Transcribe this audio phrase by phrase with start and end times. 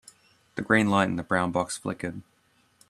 [0.55, 2.23] The green light in the brown box flickered.